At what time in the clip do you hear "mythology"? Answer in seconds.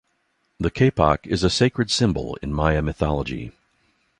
2.81-3.51